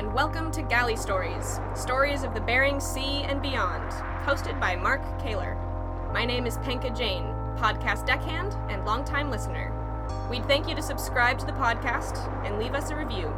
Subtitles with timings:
[0.00, 3.92] and welcome to Galley Stories Stories of the Bering Sea and Beyond,
[4.24, 5.58] hosted by Mark Kaler.
[6.14, 7.24] My name is Penka Jane,
[7.58, 9.70] podcast deckhand and longtime listener.
[10.30, 12.16] We'd thank you to subscribe to the podcast
[12.46, 13.30] and leave us a review.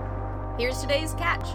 [0.56, 1.48] Here's today's catch.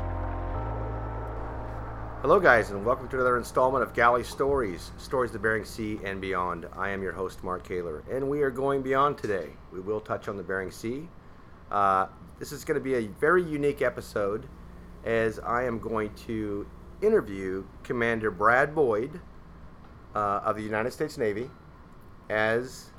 [2.22, 6.02] Hello, guys, and welcome to another installment of Galley Stories Stories of the Bering Sea
[6.04, 6.66] and Beyond.
[6.76, 9.52] I am your host, Mark Kaler, and we are going beyond today.
[9.72, 11.08] We will touch on the Bering Sea.
[11.72, 12.08] Uh,
[12.40, 14.50] this is going to be a very unique episode
[15.06, 16.68] as I am going to
[17.02, 19.20] interview Commander Brad Boyd
[20.16, 21.50] uh, of the United States Navy
[22.30, 22.90] as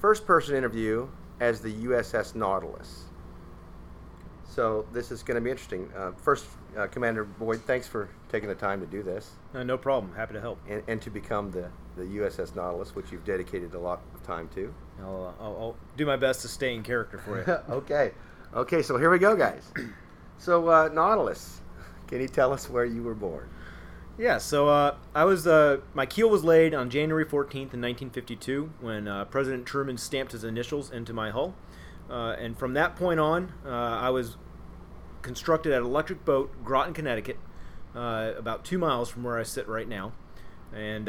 [0.00, 1.08] first person interview
[1.40, 3.04] as the USS Nautilus.
[4.46, 5.90] So this is going to be interesting.
[5.96, 9.76] Uh, first, uh, Commander Boyd, thanks for taking the time to do this Uh, no
[9.76, 10.14] problem.
[10.14, 10.58] Happy to help.
[10.68, 14.48] and, and to become the, the USS Nautilus, which you've dedicated a lot of time
[14.54, 14.72] to.
[15.00, 17.52] I'll, uh, I'll, I'll do my best to stay in character for you.
[17.74, 18.12] okay.
[18.54, 19.72] Okay, so here we go, guys.
[20.38, 21.60] So, uh, Nautilus,
[22.06, 23.48] can you tell us where you were born?
[24.18, 24.38] yeah.
[24.38, 29.08] So uh, I was uh, my keel was laid on January 14th in 1952 when
[29.08, 31.54] uh, President Truman stamped his initials into my hull,
[32.08, 34.36] uh, and from that point on, uh, I was
[35.22, 37.38] constructed at Electric Boat, Groton, Connecticut,
[37.94, 40.12] uh, about two miles from where I sit right now,
[40.72, 41.08] and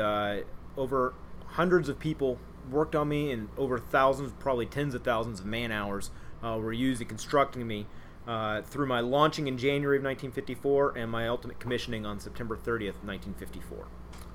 [0.78, 1.13] over
[1.47, 2.39] hundreds of people
[2.72, 7.02] worked on me, and over thousands, probably tens of thousands of man hours were used
[7.02, 7.88] in constructing me.
[8.28, 13.04] Uh, through my launching in January of 1954 and my ultimate commissioning on September 30th,
[13.06, 13.88] 1954.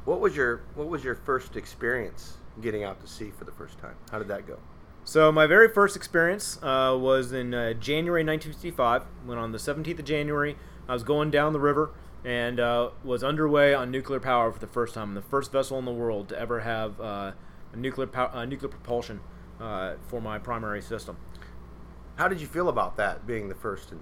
[0.05, 3.79] What was your What was your first experience getting out to sea for the first
[3.79, 3.97] time?
[4.11, 4.59] How did that go?
[5.05, 9.03] So my very first experience uh, was in uh, January 1955.
[9.25, 10.57] When on the 17th of January,
[10.89, 11.91] I was going down the river
[12.25, 15.09] and uh, was underway on nuclear power for the first time.
[15.09, 17.33] I'm the first vessel in the world to ever have uh,
[17.73, 19.21] a nuclear pow- uh, nuclear propulsion
[19.61, 21.17] uh, for my primary system.
[22.17, 23.93] How did you feel about that being the first?
[23.93, 24.01] And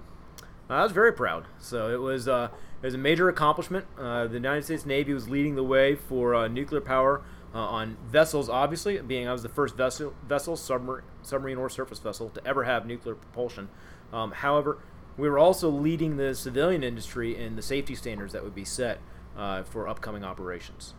[0.69, 1.47] I was very proud.
[1.59, 2.49] So it was uh,
[2.83, 3.87] it was a major accomplishment.
[3.99, 7.23] Uh, the United States Navy was leading the way for uh, nuclear power
[7.55, 8.49] uh, on vessels.
[8.49, 12.65] Obviously, being I was the first vessel, vessel submarine, submarine or surface vessel to ever
[12.65, 13.69] have nuclear propulsion.
[14.13, 14.79] Um, however,
[15.17, 19.01] we were also leading the civilian industry in the safety standards that would be set
[19.37, 20.95] uh, for upcoming operations.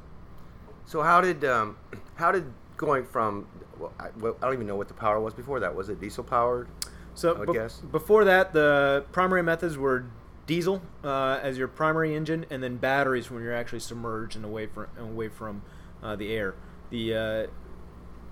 [0.86, 1.78] so, how did um,
[2.16, 3.46] how did going from
[3.78, 5.76] well, I, well, I don't even know what the power was before that.
[5.76, 6.68] Was it diesel powered?
[7.20, 7.80] So be- guess.
[7.80, 10.06] before that, the primary methods were
[10.48, 14.68] diesel uh, as your primary engine, and then batteries when you're actually submerged and away
[14.68, 15.62] from away from
[16.02, 16.56] uh, the air.
[16.90, 17.48] The uh,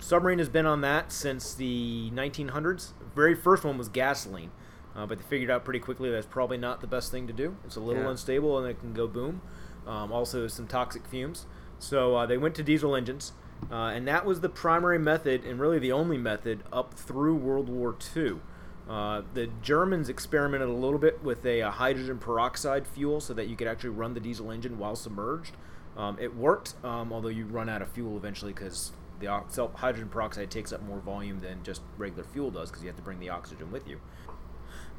[0.00, 2.92] submarine has been on that since the 1900s.
[3.14, 4.50] Very first one was gasoline,
[4.96, 7.56] uh, but they figured out pretty quickly that's probably not the best thing to do.
[7.64, 8.10] It's a little Yeah.
[8.10, 9.42] unstable and it can go boom.
[9.86, 11.46] Um, also, some toxic fumes.
[11.78, 13.32] So uh, they went to diesel engines,
[13.70, 17.68] uh, and that was the primary method and really the only method up through World
[17.68, 18.40] War II.
[18.88, 23.46] Uh, the Germans experimented a little bit with a, uh hydrogen peroxide fuel so that
[23.46, 25.56] you could actually run the diesel engine while submerged.
[25.96, 30.08] Um, it worked, um, although you run out of fuel eventually because the ox- hydrogen
[30.08, 33.20] peroxide takes up more volume than just regular fuel does because you have to bring
[33.20, 34.00] the oxygen with you.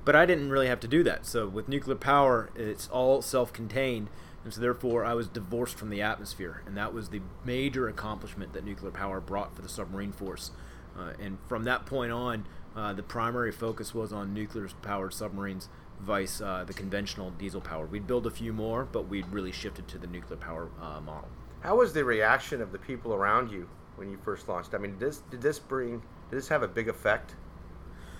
[0.06, 1.26] But I didn't really have to do that.
[1.26, 4.10] So with nuclear power, it's all self-contained,
[4.44, 8.54] and so therefore I was divorced from the atmosphere, and that was the major accomplishment
[8.54, 10.52] that nuclear power brought for the submarine force.
[10.98, 12.46] Uh, and from that point on,
[12.76, 15.70] uh, the primary focus was on nuclear-powered submarines,
[16.00, 17.86] vice uh, the conventional diesel power.
[17.86, 21.30] We'd build a few more, but we'd really shifted to the nuclear power uh, model.
[21.62, 24.74] How was the reaction of the people around you when you first launched?
[24.74, 27.36] I mean, did this did this bring did this have a big effect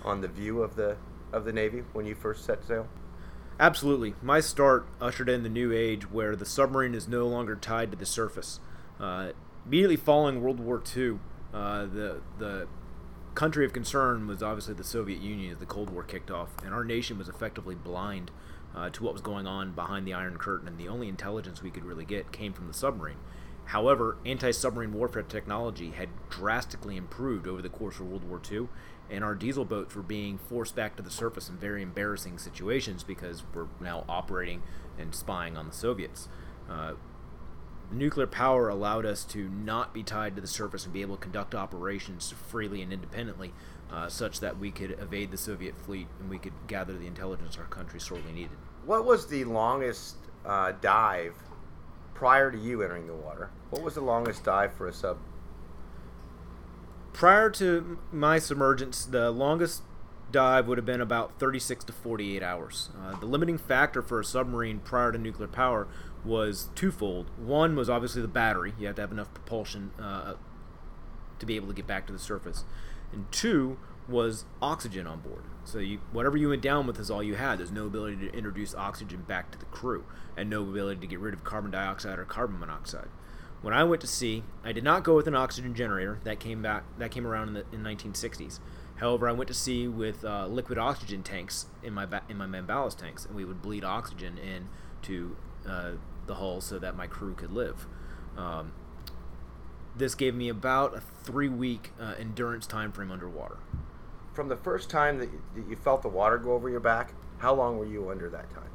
[0.02, 0.96] on the view of the
[1.32, 2.86] of the Navy when you first set sail?
[3.58, 4.14] Absolutely.
[4.22, 7.96] My start ushered in the new age where the submarine is no longer tied to
[7.96, 8.58] the surface.
[8.98, 9.32] Uh,
[9.66, 11.18] immediately following World War II,
[11.54, 12.68] uh, the the
[13.34, 16.74] country of concern was obviously the Soviet Union as the Cold War kicked off, and
[16.74, 18.30] our nation was effectively blind
[18.74, 21.70] uh, to what was going on behind the Iron Curtain, and the only intelligence we
[21.70, 23.18] could really get came from the submarine.
[23.66, 28.68] However, anti submarine warfare technology had drastically improved over the course of World War II,
[29.08, 33.04] and our diesel boats were being forced back to the surface in very embarrassing situations
[33.04, 34.62] because we're now operating
[34.98, 36.28] and spying on the Soviets.
[36.68, 36.94] Uh,
[37.90, 41.22] nuclear power allowed us to not be tied to the surface and be able to
[41.22, 43.52] conduct operations freely and independently,
[43.90, 47.58] uh, such that we could evade the Soviet fleet and we could gather the intelligence
[47.58, 48.56] our country sorely needed.
[48.84, 51.34] What was the longest uh, dive
[52.14, 53.50] prior to you entering the water?
[53.70, 55.18] What was the longest dive for a sub?
[57.12, 59.82] Prior to my submergence, the longest
[60.32, 62.90] dive would have been about 36 to 48 hours.
[62.98, 65.88] Uh, the limiting factor for a submarine prior to nuclear power
[66.24, 67.30] was twofold.
[67.38, 70.34] One was obviously the battery; you had to have enough propulsion uh,
[71.38, 72.64] to be able to get back to the surface.
[73.12, 73.78] And two
[74.08, 75.44] was oxygen on board.
[75.64, 77.58] So you, whatever you went down with is all you had.
[77.58, 80.04] There's no ability to introduce oxygen back to the crew,
[80.36, 83.08] and no ability to get rid of carbon dioxide or carbon monoxide.
[83.62, 86.18] When I went to sea, I did not go with an oxygen generator.
[86.24, 86.84] That came back.
[86.98, 88.58] That came around in the in 1960s.
[89.00, 92.46] However, I went to sea with uh, liquid oxygen tanks in my ba- in my
[92.46, 95.36] main ballast tanks, and we would bleed oxygen into
[95.66, 95.92] uh,
[96.26, 97.86] the hull so that my crew could live.
[98.36, 98.72] Um,
[99.96, 103.56] this gave me about a three-week uh, endurance time frame underwater.
[104.34, 107.14] From the first time that you, that you felt the water go over your back,
[107.38, 108.70] how long were you under that time?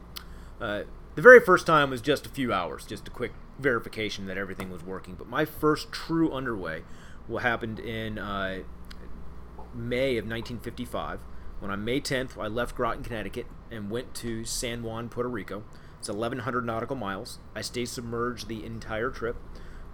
[0.60, 0.84] Uh,
[1.14, 4.72] the very first time was just a few hours, just a quick verification that everything
[4.72, 5.16] was working.
[5.16, 6.82] But my first true underway
[7.28, 8.64] what happened in uh,
[9.76, 11.20] May of 1955.
[11.60, 15.64] When on May 10th, I left Groton, Connecticut, and went to San Juan, Puerto Rico.
[16.00, 17.40] It's 1,100 nautical miles.
[17.56, 19.38] I stayed submerged the entire trip,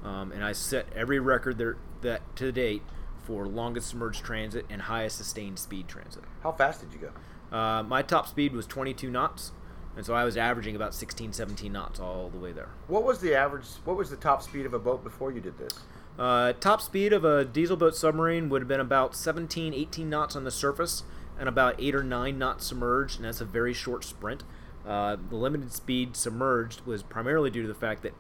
[0.03, 2.83] um, and I set every record there that to date
[3.23, 6.23] for longest submerged transit and highest sustained speed transit.
[6.41, 7.55] How fast did you go?
[7.55, 9.51] Uh, my top speed was 22 knots,
[9.95, 12.69] and so I was averaging about 16, 17 knots all the way there.
[12.87, 13.65] What was the average?
[13.85, 15.73] What was the top speed of a boat before you did this?
[16.19, 20.35] Uh, top speed of a diesel boat submarine would have been about 17, 18 knots
[20.35, 21.03] on the surface
[21.39, 24.43] and about 8 or 9 knots submerged, and that's a very short sprint.
[24.85, 28.13] Uh, the limited speed submerged was primarily due to the fact that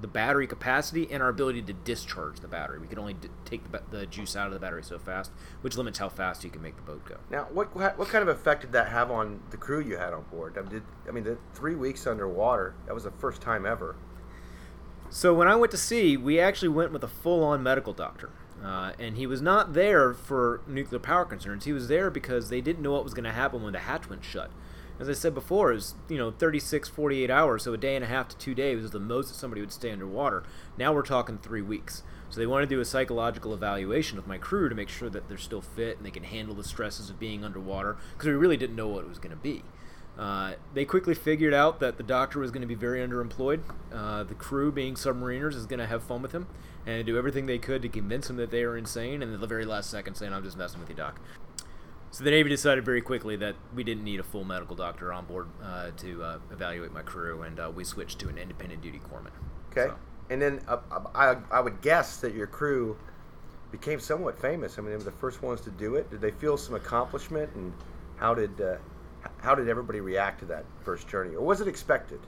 [0.00, 2.78] the battery capacity and our ability to discharge the battery.
[2.78, 5.30] We could only d- take the, the juice out of the battery so fast,
[5.60, 7.16] which limits how fast you can make the boat go.
[7.30, 10.24] Now, what what kind of effect did that have on the crew you had on
[10.24, 10.58] board?
[10.58, 13.96] I mean, did, I mean the three weeks underwater, that was the first time ever.
[15.10, 18.30] So when I went to sea, we actually went with a full-on medical doctor.
[18.62, 21.66] Uh, and he was not there for nuclear power concerns.
[21.66, 24.08] He was there because they didn't know what was going to happen when the hatch
[24.08, 24.50] went shut.
[24.98, 28.04] As I said before, it was, you know, 36, 48 hours, so a day and
[28.04, 30.44] a half to two days was the most that somebody would stay underwater.
[30.78, 32.04] Now we're talking three weeks.
[32.30, 35.28] So they want to do a psychological evaluation of my crew to make sure that
[35.28, 38.56] they're still fit and they can handle the stresses of being underwater because we really
[38.56, 39.62] didn't know what it was going to be.
[40.18, 43.60] Uh, they quickly figured out that the doctor was going to be very underemployed.
[43.92, 46.46] Uh, the crew, being submariners, is going to have fun with him
[46.86, 49.22] and do everything they could to convince him that they were insane.
[49.22, 51.20] And at the very last second, saying, "I'm just messing with you, doc."
[52.12, 55.24] So the Navy decided very quickly that we didn't need a full medical doctor on
[55.24, 59.00] board uh, to uh, evaluate my crew, and uh, we switched to an independent duty
[59.00, 59.30] corpsman.
[59.72, 59.88] Okay.
[59.88, 59.96] So-
[60.30, 60.78] And then uh,
[61.12, 62.96] I, I would guess that your crew
[63.72, 64.78] became somewhat famous.
[64.78, 66.08] I mean, they were the first ones to do it.
[66.08, 67.72] Did they feel some accomplishment, and
[68.16, 68.76] how did uh,
[69.42, 72.20] how did everybody react to that first journey, or was it expected?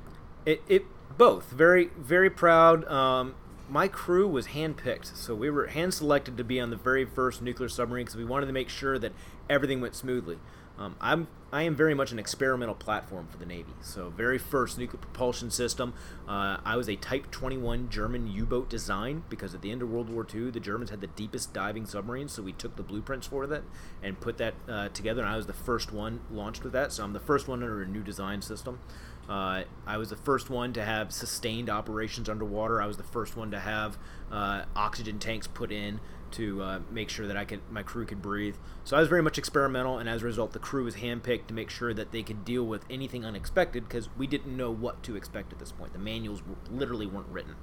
[0.44, 0.84] It, it
[1.16, 2.84] both very very proud.
[2.86, 3.34] Um,
[3.68, 7.42] my crew was handpicked, so we were hand selected to be on the very first
[7.42, 9.12] nuclear submarine because we wanted to make sure that
[9.50, 10.38] everything went smoothly.
[10.78, 13.72] Um, I'm I am very much an experimental platform for the Navy.
[13.80, 15.94] So very first nuclear propulsion system.
[16.28, 20.10] Uh, I was a Type 21 German U-boat design because at the end of World
[20.10, 22.32] War II, the Germans had the deepest diving submarines.
[22.32, 23.62] So we took the blueprints for that
[24.02, 25.22] and put that uh, together.
[25.22, 26.92] And I was the first one launched with that.
[26.92, 28.80] So I'm the first one under a new design system.
[29.28, 32.82] Uh, I was the first one to have sustained operations underwater.
[32.82, 33.98] I was the first one to have
[34.30, 36.00] uh, oxygen tanks put in
[36.32, 38.56] to uh, make sure that I could my crew could breathe.
[38.84, 41.54] So I was very much experimental, and as a result, the crew was handpicked to
[41.54, 45.16] make sure that they could deal with anything unexpected because we didn't know what to
[45.16, 45.92] expect at this point.
[45.92, 47.56] The manuals literally weren't written.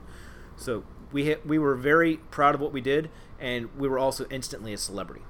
[0.56, 4.25] So we hit, we were very proud of what we did, and we were also
[4.30, 5.24] instantly a celebrity.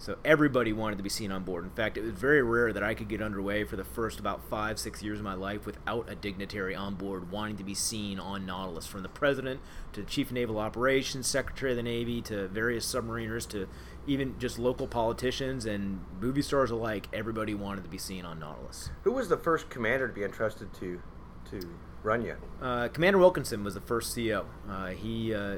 [0.00, 1.62] So everybody wanted to be seen on board.
[1.62, 4.42] In fact, it was very rare that I could get underway for the first about
[4.48, 8.18] five, six years of my life without a dignitary on board wanting to be seen
[8.18, 8.86] on Nautilus.
[8.86, 9.60] From the president
[9.92, 13.68] to the chief of naval operations, secretary of the Navy, to various submariners, to
[14.06, 18.88] even just local politicians and movie stars alike, everybody wanted to be seen on Nautilus.
[19.02, 21.02] Who was the first commander to be entrusted to
[21.50, 21.60] to
[22.02, 22.36] run you?
[22.62, 24.46] Uh, Commander Wilkinson was the first CO.
[24.66, 25.56] Uh, he uh,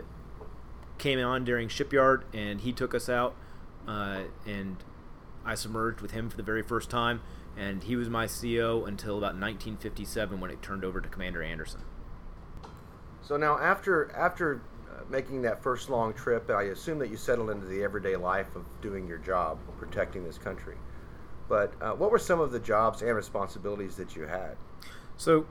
[0.98, 3.36] came on during shipyard and he took us out,
[3.86, 4.76] uh, and
[5.44, 7.20] I submerged with him for the very first time.
[7.56, 11.82] And he was my CO until about 1957 when it turned over to Commander Anderson.
[13.20, 17.50] So now, after after uh, making that first long trip, I assume that you settled
[17.50, 20.76] into the everyday life of doing your job, protecting this country.
[21.48, 24.56] But uh, what were some of the jobs and responsibilities that you had?
[25.16, 25.46] So,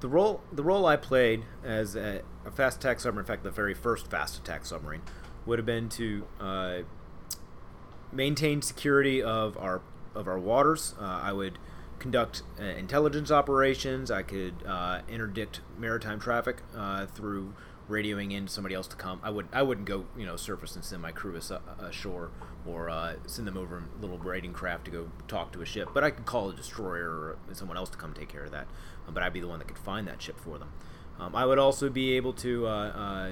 [0.00, 3.50] the role the role I played as a, a fast attack submarine, in fact, the
[3.50, 5.02] very first fast attack submarine,
[5.44, 6.78] would have been to uh,
[8.12, 9.82] maintain security of our
[10.14, 10.94] of our waters.
[11.00, 11.58] Uh, I would
[11.98, 14.10] conduct uh, intelligence operations.
[14.10, 17.54] I could uh, interdict maritime traffic uh, through
[17.88, 19.20] radioing in somebody else to come.
[19.22, 22.30] I would I wouldn't go you know surface and send my crew as- ashore
[22.66, 25.90] or uh, send them over in little raiding craft to go talk to a ship.
[25.94, 28.66] But I could call a destroyer or someone else to come take care of that.
[29.06, 30.72] Uh, but I'd be the one that could find that ship for them.
[31.18, 32.66] Um, I would also be able to.
[32.66, 33.30] Uh, uh,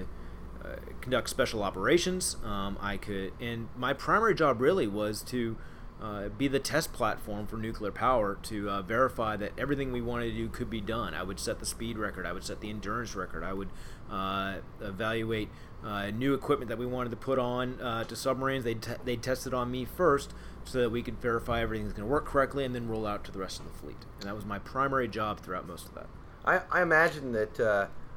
[0.65, 2.37] uh, conduct special operations.
[2.45, 5.57] Um, I could, and my primary job really was to
[6.03, 10.31] uh, be the test platform for nuclear power to uh, verify that everything we wanted
[10.31, 11.15] to do could be done.
[11.15, 12.27] I would set the speed record.
[12.27, 13.43] I would set the endurance record.
[13.45, 13.69] I would
[14.11, 15.49] uh, evaluate
[15.85, 18.65] uh, new equipment that we wanted to put on uh, to submarines.
[18.65, 22.07] They'd, t- they'd test it on me first so that we could verify everything's going
[22.07, 24.05] to work correctly and then roll out to the rest of the fleet.
[24.19, 26.07] And that was my primary job throughout most of that.
[26.45, 27.61] I, I imagine that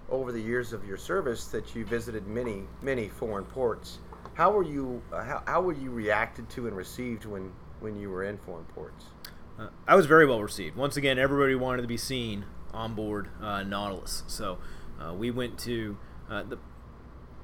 [0.10, 4.00] over the years of your service that you visited many, many foreign ports.
[4.34, 5.02] How were you?
[5.12, 9.06] how, how were you reacted to and received when when you were in foreign ports?
[9.60, 10.76] Uh, I was very well received.
[10.76, 14.24] Once again, everybody wanted to be seen on board uh, Nautilus.
[14.28, 14.60] So
[15.00, 15.98] uh, we went to
[16.30, 16.60] uh, the,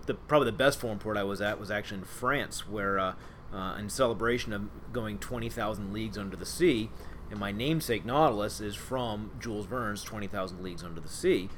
[0.05, 3.13] the probably the best foreign port I was at was actually in France, where uh,
[3.51, 6.89] uh, in celebration of going 20,000 leagues under the sea,
[7.31, 11.49] and my namesake Nautilus is from Jules Verne's 20,000 Leagues Under the Sea.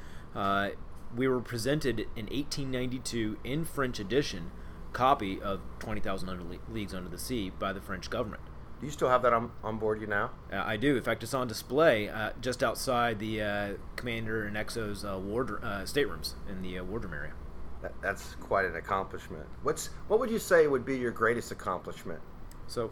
[1.16, 4.52] We were presented in 1892 in French edition
[4.94, 8.42] copy of 20,000 Leagues Under the Sea by the French government.
[8.80, 10.32] Do you still have that on, on board you now?
[10.52, 10.96] Uh, I do.
[10.96, 15.64] In fact, it's on display uh, just outside the uh, Commander and XO's uh, ward
[15.64, 17.34] uh, staterooms in the uh, wardroom area.
[17.82, 19.46] That, that's quite an accomplishment.
[19.64, 22.20] What's what would you say would be your greatest accomplishment?
[22.68, 22.92] So,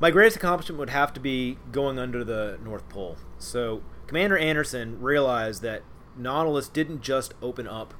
[0.00, 3.16] my greatest accomplishment would have to be going under the North Pole.
[3.38, 5.82] So, Commander Anderson realized that
[6.16, 7.94] Nautilus didn't just open up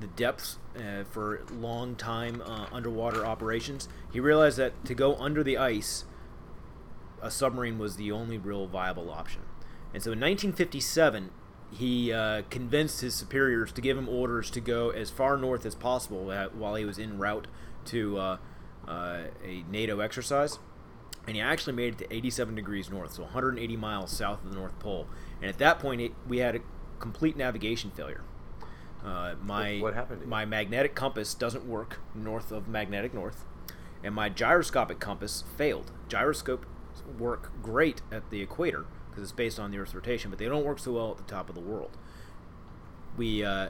[0.00, 3.88] the depths uh, for long time uh, underwater operations.
[4.12, 6.04] He realized that to go under the ice
[7.22, 9.42] a submarine was the only real viable option.
[9.92, 11.30] And so in 1957,
[11.72, 15.74] he uh, convinced his superiors to give him orders to go as far north as
[15.74, 17.46] possible while he was en route
[17.86, 18.36] to uh,
[18.86, 20.58] uh, a NATO exercise.
[21.26, 24.56] And he actually made it to 87 degrees north, so 180 miles south of the
[24.56, 25.08] North Pole.
[25.40, 26.60] And at that point, it, we had
[26.98, 28.22] complete navigation failure.
[29.04, 30.26] Uh, my what happened?
[30.26, 33.44] My magnetic compass doesn't work north of magnetic north,
[34.02, 35.92] and my gyroscopic compass failed.
[36.08, 36.66] Gyroscope
[37.18, 40.64] work great at the equator because it's based on the Earth's rotation, but they don't
[40.64, 41.96] work so well at the top of the world.
[43.16, 43.68] We, uh,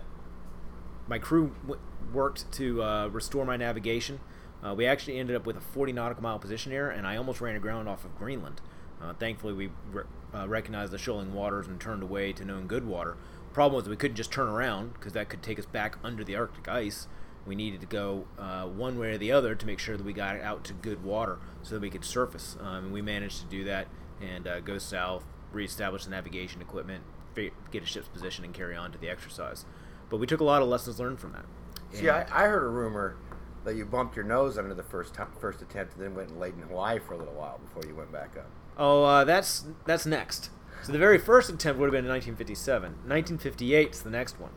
[1.06, 1.80] my crew w-
[2.12, 4.18] worked to uh, restore my navigation.
[4.64, 7.40] Uh, we actually ended up with a 40 nautical mile position error, and I almost
[7.40, 8.60] ran aground off of Greenland.
[9.00, 12.86] Uh, thankfully, we re- uh, recognized the shoaling waters and turned away to known good
[12.86, 13.16] water.
[13.52, 16.36] Problem was we couldn't just turn around because that could take us back under the
[16.36, 17.08] Arctic ice
[17.46, 20.12] we needed to go uh, one way or the other to make sure that we
[20.12, 22.56] got out to good water so that we could surface.
[22.60, 23.86] Um, and we managed to do that
[24.20, 28.92] and uh, go south, reestablish the navigation equipment, get a ship's position, and carry on
[28.92, 29.64] to the exercise.
[30.10, 31.44] But we took a lot of lessons learned from that.
[31.92, 33.16] See, I, I, heard a rumor
[33.64, 36.40] that you bumped your nose under the first t- first attempt and then went and
[36.40, 38.50] laid in Hawaii for a little while before you went back up.
[38.76, 40.50] Oh, uh, that's that's next.
[40.82, 42.90] So the very first attempt would have been in 1957.
[43.08, 44.52] 1958 is the next one.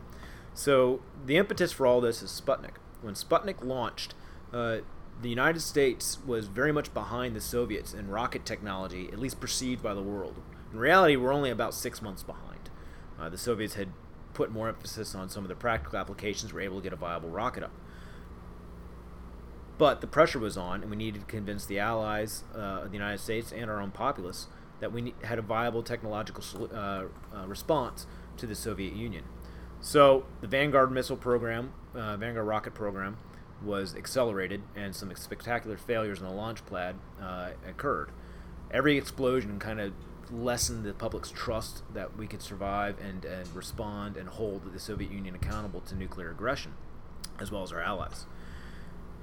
[0.54, 2.76] So the impetus for all this is Sputnik.
[3.02, 4.14] When Sputnik launched,
[4.52, 4.78] uh,
[5.20, 9.82] the United States was very much behind the Soviets in rocket technology, at least perceived
[9.82, 10.40] by the world.
[10.72, 12.70] In reality, we're only about six months behind.
[13.18, 13.88] Uh, the Soviets had
[14.34, 17.28] put more emphasis on some of the practical applications, were able to get a viable
[17.28, 17.72] rocket up.
[19.80, 22.98] But the pressure was on, and we needed to convince the allies uh, of the
[22.98, 24.46] United States and our own populace
[24.78, 28.06] that we had a viable technological uh, uh, response
[28.36, 29.24] to the Soviet Union.
[29.80, 33.16] So the Vanguard missile program, uh, Vanguard rocket program,
[33.64, 38.10] was accelerated, and some spectacular failures in the launch pad uh, occurred.
[38.70, 39.94] Every explosion kind of
[40.30, 45.10] lessened the public's trust that we could survive and, and respond and hold the Soviet
[45.10, 46.74] Union accountable to nuclear aggression,
[47.38, 48.26] as well as our allies.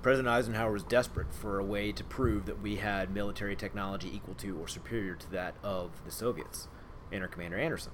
[0.01, 4.35] President Eisenhower was desperate for a way to prove that we had military technology equal
[4.35, 6.67] to or superior to that of the Soviets,
[7.11, 7.91] and our Commander Anderson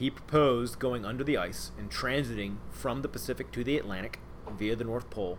[0.00, 4.18] he proposed going under the ice and transiting from the Pacific to the Atlantic
[4.50, 5.38] via the North Pole,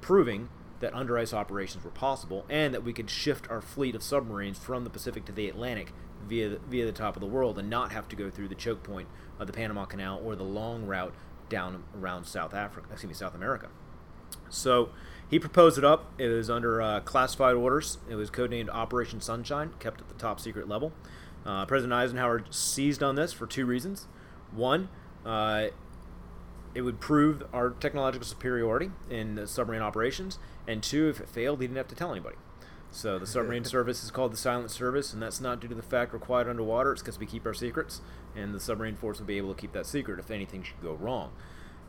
[0.00, 0.48] proving
[0.80, 4.56] that under ice operations were possible and that we could shift our fleet of submarines
[4.56, 5.92] from the Pacific to the Atlantic
[6.26, 8.54] via the, via the top of the world and not have to go through the
[8.54, 11.14] choke point of the Panama Canal or the long route
[11.50, 13.68] down around South Africa, excuse me, South America.
[14.48, 14.88] So
[15.30, 16.12] he proposed it up.
[16.18, 17.98] It was under uh, classified orders.
[18.08, 20.92] It was codenamed Operation Sunshine, kept at the top secret level.
[21.44, 24.06] Uh, President Eisenhower seized on this for two reasons.
[24.52, 24.88] One,
[25.24, 25.68] uh,
[26.74, 31.66] it would prove our technological superiority in submarine operations, and two, if it failed, he
[31.66, 32.36] didn't have to tell anybody.
[32.90, 35.82] So the submarine service is called the silent service, and that's not due to the
[35.82, 36.92] fact we're quiet underwater.
[36.92, 38.00] It's because we keep our secrets,
[38.34, 40.94] and the submarine force will be able to keep that secret if anything should go
[40.94, 41.32] wrong.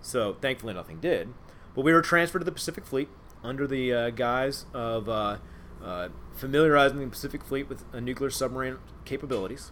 [0.01, 1.29] So thankfully, nothing did.
[1.75, 3.09] But we were transferred to the Pacific Fleet
[3.43, 5.37] under the uh, guise of uh,
[5.83, 9.71] uh, familiarizing the Pacific Fleet with nuclear submarine capabilities.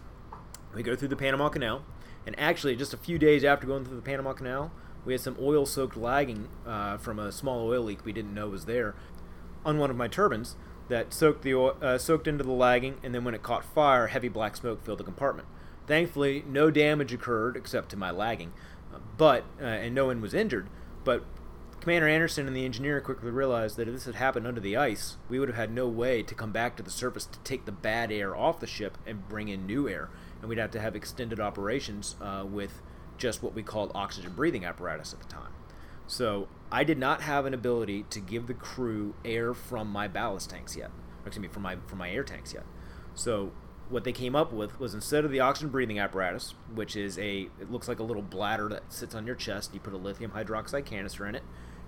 [0.74, 1.84] We go through the Panama Canal,
[2.26, 4.70] and actually, just a few days after going through the Panama Canal,
[5.04, 8.48] we had some oil soaked lagging uh, from a small oil leak we didn't know
[8.48, 8.94] was there
[9.64, 10.56] on one of my turbines.
[10.88, 14.08] that soaked the oil, uh, soaked into the lagging, and then when it caught fire,
[14.08, 15.46] heavy black smoke filled the compartment.
[15.86, 18.52] Thankfully, no damage occurred except to my lagging,
[19.16, 20.68] but uh, and no one was injured.
[21.04, 21.24] But
[21.80, 25.16] Commander Anderson and the engineer quickly realized that if this had happened under the ice,
[25.28, 27.72] we would have had no way to come back to the surface to take the
[27.72, 30.96] bad air off the ship and bring in new air, and we'd have to have
[30.96, 32.82] extended operations uh, with
[33.16, 35.52] just what we called oxygen breathing apparatus at the time.
[36.06, 40.50] So I did not have an ability to give the crew air from my ballast
[40.50, 40.90] tanks yet,
[41.24, 42.64] excuse me, from my from my air tanks yet.
[43.14, 43.52] So
[43.90, 47.48] what they came up with was instead of the oxygen breathing apparatus, which is a
[47.60, 50.30] it looks like a little bladder that sits on your chest, you put a lithium
[50.30, 51.42] hydroxide canister in it,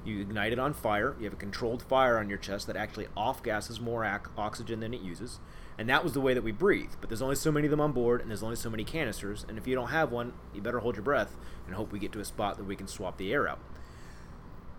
[0.04, 3.08] you ignite it on fire, you have a controlled fire on your chest that actually
[3.16, 5.40] off gases more ac- oxygen than it uses,
[5.78, 6.92] and that was the way that we breathe.
[7.00, 9.44] But there's only so many of them on board, and there's only so many canisters,
[9.48, 12.12] and if you don't have one, you better hold your breath and hope we get
[12.12, 13.58] to a spot that we can swap the air out.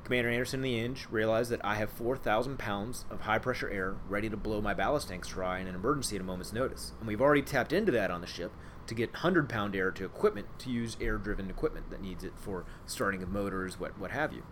[0.04, 3.96] Commander Anderson and the Inge realized that I have 4,000 pounds of high pressure air
[4.10, 6.94] ready to blow my ballast tanks dry in an emergency at a moment's notice.
[7.00, 8.52] And we've already tapped into that on the ship
[8.88, 12.34] to get 100 pound air to equipment to use air driven equipment that needs it
[12.36, 14.44] for starting of motors, what, what have you.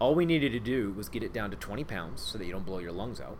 [0.00, 2.52] All we needed to do was get it down to 20 pounds so that you
[2.52, 3.38] don't blow your lungs out.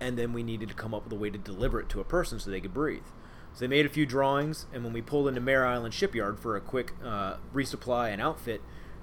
[0.00, 2.04] And then we needed to come up with a way to deliver it to a
[2.04, 3.04] person so they could breathe.
[3.52, 6.56] So they made a few drawings, and when we pulled into Mare Island Shipyard for
[6.56, 8.60] a quick uh, resupply and outfit,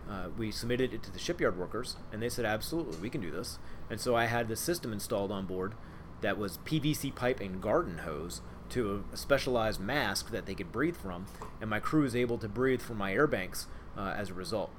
[0.10, 3.30] uh, we submitted it to the shipyard workers, and they said, absolutely, we can do
[3.30, 3.60] this.
[3.90, 5.74] And so I had the system installed on board
[6.22, 10.96] that was PVC pipe and garden hose to a, specialized mask that they could breathe
[10.96, 11.26] from,
[11.60, 13.68] and my crew was able to breathe from my air banks
[13.98, 14.72] uh, as a result.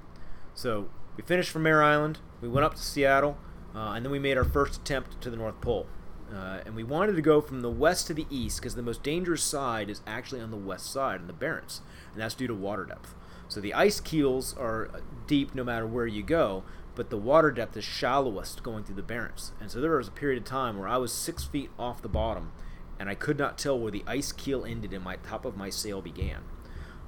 [0.54, 0.88] So
[1.18, 3.36] we finished from Mare Island, we went up to Seattle,
[3.74, 5.86] uh, and then we made our first attempt to the North Pole.
[6.32, 9.02] Uh, and we wanted to go from the west to the east because the most
[9.02, 11.80] dangerous side is actually on the west side in the Barents,
[12.12, 13.16] and that's due to water depth.
[13.48, 16.62] So the ice keels are deep no matter where you go,
[16.94, 19.50] but the water depth is shallowest going through the Barents.
[19.60, 22.08] And so there was a period of time where I was six feet off the
[22.08, 22.52] bottom,
[23.00, 25.70] and I could not tell where the ice keel ended and my top of my
[25.70, 26.42] sail began.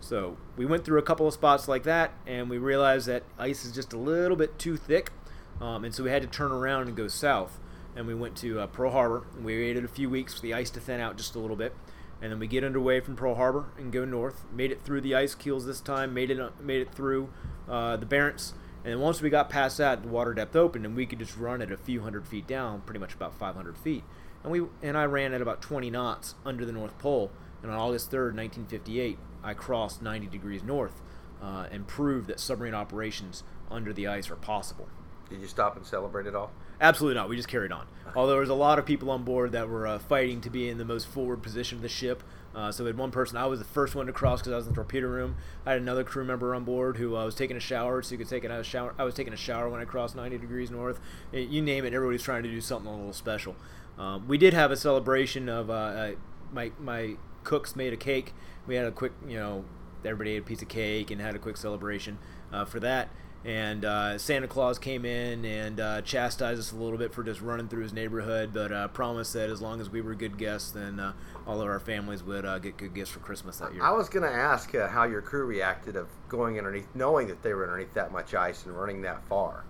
[0.00, 3.65] So we went through a couple of spots like that, and we realized that ice
[3.65, 5.13] is just a little bit too thick,
[5.60, 7.60] um, and so we had to turn around and go south.
[7.95, 10.54] And we went to uh, Pearl Harbor, and we waited a few weeks for the
[10.54, 11.75] ice to thin out just a little bit
[12.23, 14.45] and then we get underway from Pearl Harbor and go north.
[14.52, 16.13] Made it through the ice keels this time.
[16.13, 17.30] Made it uh, made it through
[17.69, 18.52] uh, the Barents,
[18.84, 21.36] and then once we got past that, the water depth opened, and we could just
[21.36, 24.04] run at a few hundred feet down, pretty much about 500 feet.
[24.43, 27.30] And we and I ran at about 20 knots under the North Pole.
[27.63, 31.00] And on August 3rd, 1958, I crossed 90 degrees north
[31.43, 34.89] uh, and proved that submarine operations under the ice are possible.
[35.29, 36.50] Did you stop and celebrate at all?
[36.81, 37.29] Absolutely not.
[37.29, 37.87] We just carried on.
[38.17, 40.69] Although there was a lot of people on board that were uh, fighting to be
[40.69, 42.25] in the most forward position of the ship.
[42.53, 43.37] Uh, so we had one person.
[43.37, 45.37] I was the first one to cross because I was in the torpedo room.
[45.65, 48.19] I had another crew member on board who uh, was taking a shower, so you
[48.19, 48.93] could take a shower.
[48.99, 50.99] I was taking a shower when I crossed 90 degrees north.
[51.33, 53.55] You name it, everybody's trying to do something a little special.
[53.99, 56.13] Um, we did have a celebration of uh, uh,
[56.53, 58.35] my my cooks made a cake.
[58.67, 59.65] We had a quick, you know,
[60.05, 62.19] everybody ate a piece of cake and had a quick celebration
[62.53, 63.11] uh, for that
[63.45, 67.41] and uh, Santa Claus came in and uh, chastised us a little bit for just
[67.41, 70.73] running through his neighborhood, but uh, promised that as long as we were good guests,
[70.73, 71.13] then uh,
[71.47, 73.83] all of our families would uh, get good gifts for Christmas that year.
[73.83, 77.43] I was going to ask uh, how your crew reacted of going underneath, knowing that
[77.43, 79.65] they were underneath that much ice and running that far.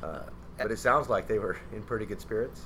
[0.00, 2.62] but it sounds like they were in pretty good spirits.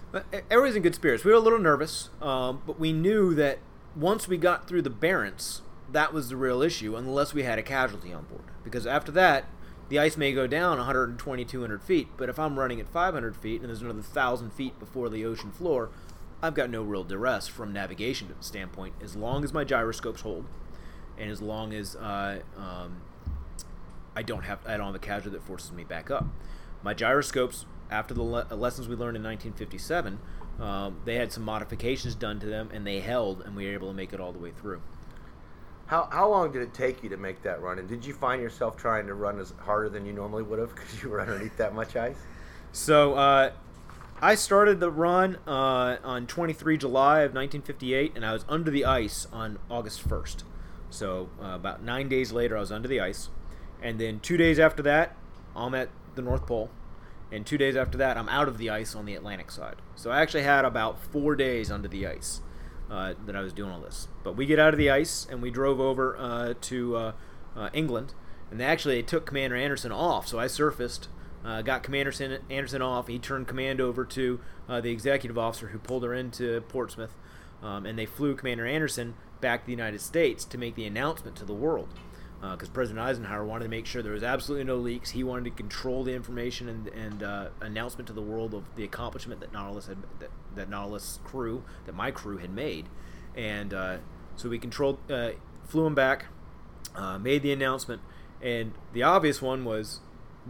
[0.50, 1.24] Everybody's in good spirits.
[1.24, 3.58] We were a little nervous, um, but we knew that
[3.94, 7.62] once we got through the Barents, that was the real issue, unless we had a
[7.62, 8.44] casualty on board.
[8.64, 9.46] Because after that,
[9.88, 13.60] the ice may go down 120, 200 feet, but if I'm running at 500 feet
[13.60, 15.90] and there's another 1,000 feet before the ocean floor,
[16.40, 20.46] I've got no real duress from navigation standpoint as long as my gyroscopes hold
[21.18, 23.02] and as long as uh, um,
[24.16, 26.26] I don't have I don't have a casualty that forces me back up.
[26.82, 30.18] My gyroscopes, after the le- lessons we learned in 1957,
[30.60, 33.88] um, they had some modifications done to them and they held, and we were able
[33.88, 34.82] to make it all the way through.
[35.86, 37.78] How, how long did it take you to make that run?
[37.78, 40.74] And did you find yourself trying to run as harder than you normally would have
[40.74, 42.16] because you were underneath that much ice?
[42.72, 43.52] So uh,
[44.20, 48.84] I started the run uh, on 23 July of 1958, and I was under the
[48.84, 50.44] ice on August 1st.
[50.88, 53.30] So uh, about nine days later, I was under the ice,
[53.82, 55.16] and then two days after that,
[55.56, 56.70] I'm at the North Pole,
[57.32, 59.76] and two days after that, I'm out of the ice on the Atlantic side.
[59.96, 62.42] So I actually had about four days under the ice
[62.90, 64.06] uh, that I was doing all this.
[64.22, 67.12] But we get out of the ice and we drove over uh, to uh,
[67.56, 68.12] uh England,
[68.50, 70.28] and they actually took Commander Anderson off.
[70.28, 71.08] So I surfaced,
[71.42, 72.12] uh, got Commander
[72.50, 73.08] Anderson off.
[73.08, 77.14] He turned command over to uh, the executive officer who pulled her into Portsmouth,
[77.62, 81.34] um, and they flew Commander Anderson back to the United States to make the announcement
[81.36, 81.88] to the world.
[82.50, 85.10] Because President Eisenhower wanted to make sure there was absolutely no leaks.
[85.10, 88.82] He wanted to control the information and, and uh, announcement to the world of the
[88.82, 92.88] accomplishment that Nautilus had that, that Nautilus crew that my crew had made,
[93.36, 93.98] and uh,
[94.34, 95.30] so we controlled, uh,
[95.64, 96.26] flew him back,
[96.96, 98.02] uh, made the announcement,
[98.42, 100.00] and the obvious one was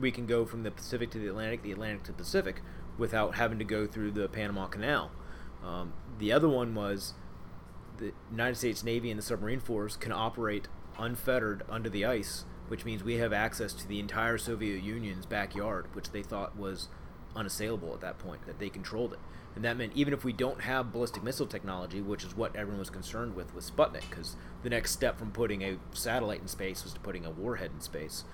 [0.01, 2.63] we can go from the Pacific to the Atlantic, the Atlantic to the Pacific,
[2.97, 5.11] without having to go through the Panama Canal.
[5.63, 7.15] Um, the other one was
[7.99, 12.85] the United States Navy and the submarine force can operate unfettered under the ice, which
[12.85, 16.89] means we have access to the entire Soviet Union's backyard, which they thought was
[17.35, 19.19] unassailable at that point, that they controlled it.
[19.55, 22.79] And that meant even if we don't have ballistic missile technology, which is what everyone
[22.79, 26.85] was concerned with with Sputnik, because the next step from putting a satellite in space
[26.85, 28.25] was to putting a warhead in space.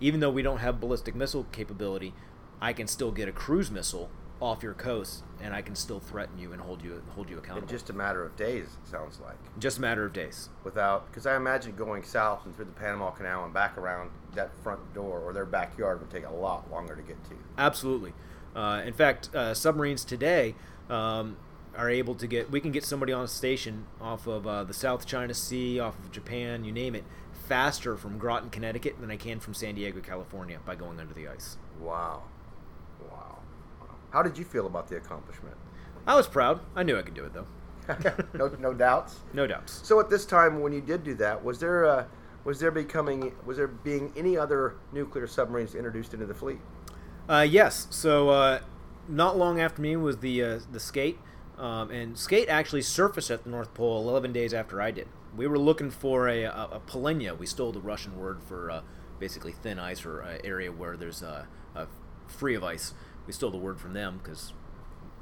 [0.00, 2.14] Even though we don't have ballistic missile capability,
[2.60, 4.10] I can still get a cruise missile
[4.42, 7.68] off your coast, and I can still threaten you and hold you hold you accountable.
[7.68, 9.36] In just a matter of days, it sounds like.
[9.60, 10.48] Just a matter of days.
[10.64, 14.50] Without, because I imagine going south and through the Panama Canal and back around that
[14.64, 17.36] front door or their backyard would take a lot longer to get to.
[17.56, 18.12] Absolutely.
[18.56, 20.56] Uh, in fact, uh, submarines today
[20.90, 21.36] um,
[21.76, 22.50] are able to get.
[22.50, 25.96] We can get somebody on a station off of uh, the South China Sea, off
[26.00, 27.04] of Japan, you name it,
[27.46, 31.28] faster from Groton, Connecticut than I can from San Diego, California, by going under the
[31.28, 31.58] ice.
[31.80, 31.92] Wow.
[31.92, 32.22] Wow.
[34.12, 35.56] How did you feel about the accomplishment?
[36.06, 36.60] I was proud.
[36.76, 37.46] I knew I could do it, though.
[38.34, 39.20] no, no doubts.
[39.32, 39.80] No doubts.
[39.82, 42.04] So at this time, when you did do that, was there uh,
[42.44, 46.58] was there becoming was there being any other nuclear submarines introduced into the fleet?
[47.28, 47.86] Uh, yes.
[47.90, 48.60] So uh,
[49.08, 51.18] not long after me was the uh, the skate,
[51.58, 55.08] um, and skate actually surfaced at the North Pole 11 days after I did.
[55.36, 57.36] We were looking for a, a, a polynya.
[57.36, 58.82] We stole the Russian word for uh,
[59.18, 61.46] basically thin ice or uh, area where there's uh,
[62.26, 62.94] free of ice.
[63.26, 64.52] We stole the word from them because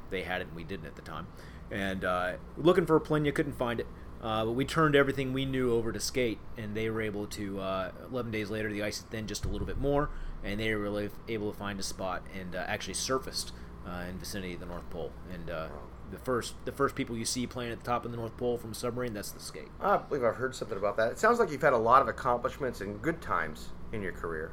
[0.09, 1.27] they had it and we didn't at the time.
[1.71, 3.87] And uh, looking for a polynya, couldn't find it.
[4.21, 7.59] Uh, but we turned everything we knew over to skate, and they were able to.
[7.59, 10.11] Uh, 11 days later, the ice thinned just a little bit more,
[10.43, 13.51] and they were able to find a spot and uh, actually surfaced
[13.87, 15.11] uh, in vicinity of the North Pole.
[15.33, 15.67] And uh,
[16.11, 18.59] the first the first people you see playing at the top of the North Pole
[18.59, 19.69] from a submarine, that's the skate.
[19.79, 21.13] I believe I've heard something about that.
[21.13, 24.51] It sounds like you've had a lot of accomplishments and good times in your career.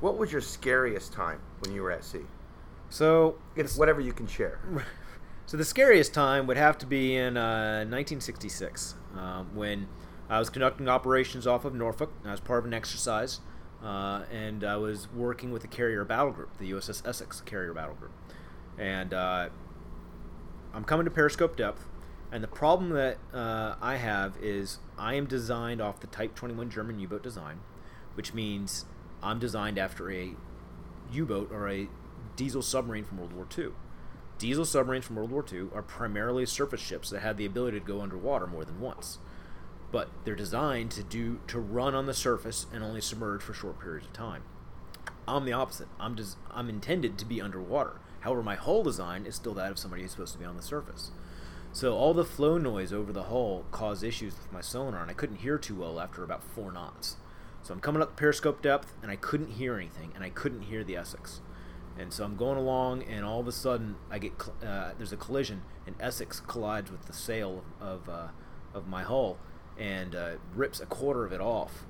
[0.00, 2.24] What was your scariest time when you were at sea?
[2.90, 4.60] So it's whatever you can share.
[5.46, 9.88] So the scariest time would have to be in uh, 1966 um, when
[10.28, 13.40] I was conducting operations off of Norfolk as part of an exercise,
[13.82, 17.94] uh, and I was working with the carrier battle group, the USS Essex carrier battle
[17.94, 18.12] group,
[18.78, 19.50] and uh,
[20.72, 21.84] I'm coming to periscope depth.
[22.32, 26.70] And the problem that uh, I have is I am designed off the Type 21
[26.70, 27.60] German U-boat design,
[28.14, 28.86] which means
[29.22, 30.30] I'm designed after a
[31.12, 31.86] U-boat or a
[32.36, 33.68] diesel submarine from World War II.
[34.38, 37.86] Diesel submarines from World War II are primarily surface ships that had the ability to
[37.86, 39.18] go underwater more than once.
[39.92, 43.78] But they're designed to do to run on the surface and only submerge for short
[43.78, 44.42] periods of time.
[45.26, 45.88] I'm the opposite.
[46.00, 48.00] I'm des- I'm intended to be underwater.
[48.20, 50.62] However, my hull design is still that of somebody who's supposed to be on the
[50.62, 51.10] surface.
[51.72, 55.14] So all the flow noise over the hull caused issues with my sonar, and I
[55.14, 57.16] couldn't hear too well after about four knots.
[57.62, 60.84] So I'm coming up periscope depth, and I couldn't hear anything, and I couldn't hear
[60.84, 61.40] the Essex.
[61.98, 64.32] And so I'm going along, and all of a sudden, I get
[64.66, 68.28] uh, there's a collision, and Essex collides with the sail of uh,
[68.72, 69.38] of my hull,
[69.78, 71.84] and uh, rips a quarter of it off.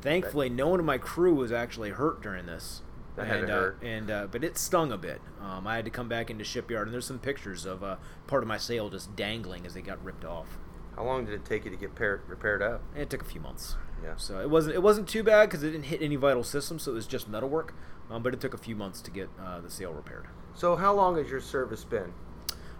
[0.00, 2.82] Thankfully, no one of my crew was actually hurt during this.
[3.16, 3.82] That and, uh, hurt.
[3.82, 5.22] and uh, but it stung a bit.
[5.40, 8.42] Um, I had to come back into shipyard, and there's some pictures of uh, part
[8.42, 10.58] of my sail just dangling as it got ripped off.
[10.96, 12.82] How long did it take you to get par- repaired up?
[12.94, 13.76] It took a few months.
[14.02, 14.16] Yeah.
[14.16, 16.92] So it wasn't it wasn't too bad because it didn't hit any vital systems, so
[16.92, 17.74] it was just metalwork.
[18.10, 20.26] Um, but it took a few months to get uh, the sail repaired.
[20.54, 22.12] So how long has your service been?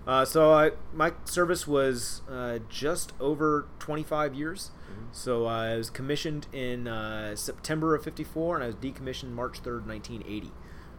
[0.07, 4.71] Uh, so I, my service was uh, just over 25 years.
[5.13, 9.87] So I was commissioned in uh, September of '54, and I was decommissioned March 3rd,
[9.87, 10.53] 1980.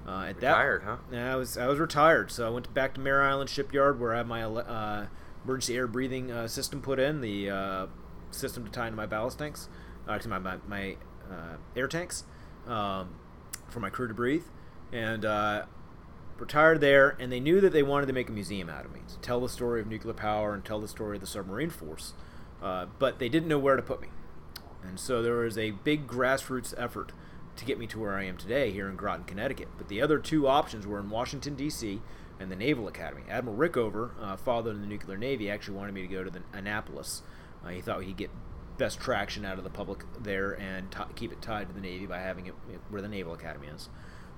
[0.07, 0.97] Uh, at Retired, that, huh?
[1.11, 4.13] Yeah, I was I was retired, so I went back to Mare Island Shipyard where
[4.13, 5.07] I had my uh,
[5.43, 7.87] emergency air breathing uh, system put in, the uh,
[8.31, 9.67] system to tie into my ballast tanks,
[10.07, 10.95] uh, actually my my, my
[11.29, 12.23] uh, air tanks
[12.67, 13.15] um,
[13.69, 14.45] for my crew to breathe,
[14.91, 15.65] and uh,
[16.37, 17.15] retired there.
[17.19, 19.39] And they knew that they wanted to make a museum out of me to tell
[19.39, 22.13] the story of nuclear power and tell the story of the submarine force,
[22.61, 24.07] uh, but they didn't know where to put me,
[24.83, 27.11] and so there was a big grassroots effort
[27.57, 29.69] to get me to where I am today here in Groton, Connecticut.
[29.77, 32.01] But the other two options were in Washington, D.C.
[32.39, 33.23] and the Naval Academy.
[33.29, 36.41] Admiral Rickover, uh, father of the nuclear navy, actually wanted me to go to the
[36.53, 37.23] Annapolis.
[37.65, 38.29] Uh, he thought he'd get
[38.77, 42.05] best traction out of the public there and t- keep it tied to the Navy
[42.05, 42.53] by having it
[42.89, 43.89] where the Naval Academy is.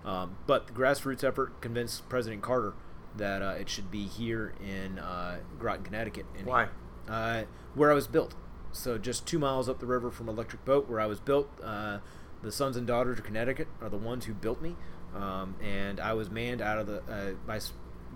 [0.05, 2.73] Um, but the grassroots effort convinced President Carter
[3.17, 6.25] that uh, it should be here in uh, Groton, Connecticut.
[6.37, 6.67] And Why?
[7.07, 8.35] Uh, where I was built.
[8.71, 11.49] so just two miles up the river from Electric Boat, where I was built.
[11.63, 11.99] Uh,
[12.41, 14.75] the sons and daughters of Connecticut are the ones who built me,
[15.13, 17.01] um, and I was manned out of the.
[17.11, 17.59] Uh, I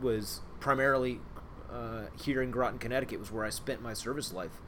[0.02, 1.20] was primarily
[1.72, 4.62] uh, here in Groton, Connecticut, was where I spent my service life,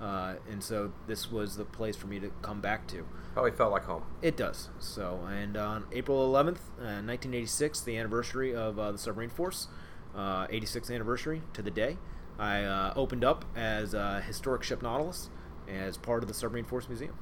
[0.00, 3.06] uh, and so this was the place for me to come back to.
[3.32, 4.02] Probably felt like home.
[4.22, 4.68] It does.
[4.78, 9.68] So, and on April 11th, 1986, the anniversary of the submarine force,
[10.16, 11.98] 86th anniversary to the day.
[12.38, 15.28] I uh, opened up as a historic ship Nautilus
[15.68, 17.18] as part of the Submarine Force Museum.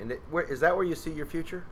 [0.00, 1.64] And it, where, is that where you see your future?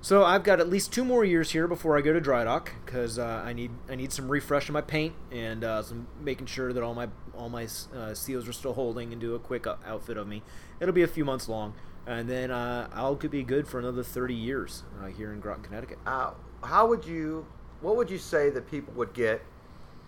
[0.00, 2.72] So I've got at least two more years here before I go to dry dock
[2.84, 6.46] because uh, I need I need some refresh in my paint and uh, some making
[6.46, 9.66] sure that all my all my uh, seals are still holding and do a quick
[9.66, 10.42] outfit of me.
[10.80, 11.74] It'll be a few months long,
[12.06, 15.64] and then uh, I'll could be good for another thirty years uh, here in Groton,
[15.64, 15.98] Connecticut.
[16.06, 16.30] Uh,
[16.62, 17.46] how would you?
[17.80, 19.42] What would you say that people would get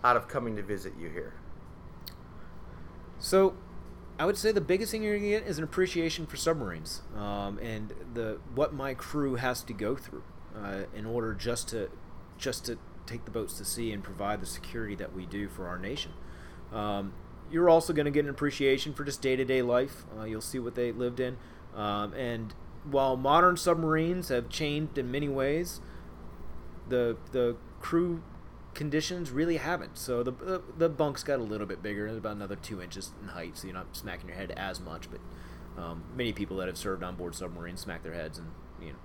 [0.03, 1.33] out of coming to visit you here?
[3.19, 3.55] So,
[4.19, 7.57] I would say the biggest thing you're gonna get is an appreciation for submarines um,
[7.59, 10.23] and the what my crew has to go through
[10.55, 11.89] uh, in order just to
[12.37, 15.67] just to take the boats to sea and provide the security that we do for
[15.67, 16.11] our nation.
[16.71, 17.13] Um,
[17.51, 20.05] you're also going to get an appreciation for just day-to-day life.
[20.17, 21.37] Uh, you'll see what they lived in,
[21.75, 22.53] um, and
[22.89, 25.81] while modern submarines have changed in many ways,
[26.87, 28.23] the the crew
[28.73, 29.97] conditions really haven't.
[29.97, 33.29] So the, the, the bunks got a little bit bigger, about another two inches in
[33.29, 35.07] height, so you're not smacking your head as much.
[35.09, 38.47] But um, many people that have served on board submarines smack their heads and
[38.81, 38.99] you know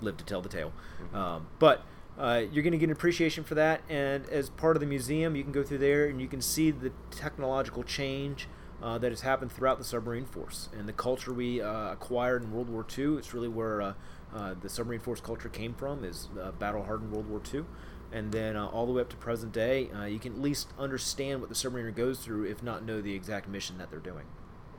[0.00, 0.72] live to tell the tale.
[1.02, 1.16] Mm-hmm.
[1.16, 1.84] Um, but
[2.18, 5.36] uh, you're going to get an appreciation for that, and as part of the museum,
[5.36, 8.48] you can go through there and you can see the technological change.
[8.82, 12.50] Uh, that has happened throughout the submarine force and the culture we uh, acquired in
[12.50, 13.18] World War II.
[13.18, 13.92] It's really where uh,
[14.34, 17.66] uh, the submarine force culture came from, is uh, battle hardened World War II
[18.12, 20.68] and then uh, all the way up to present day, uh, you can at least
[20.78, 24.24] understand what the submariner goes through, if not know the exact mission that they're doing.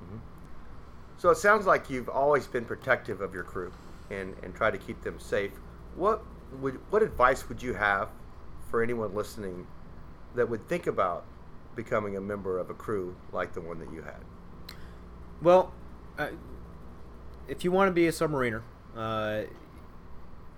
[0.04, 0.18] Mm-hmm.
[1.18, 3.72] So it sounds like you've always been protective of your crew
[4.10, 5.52] and, and try to keep them safe.
[5.96, 6.24] What
[6.60, 8.10] would what advice would you have
[8.70, 9.68] for anyone listening
[10.36, 11.24] that would think about
[11.76, 14.18] becoming a member of a crew like the one that you had?
[15.42, 15.74] Well,
[16.18, 16.28] uh,
[17.48, 18.62] if you want to be a submariner,
[18.96, 19.44] uh,